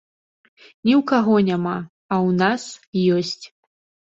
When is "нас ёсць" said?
2.41-3.45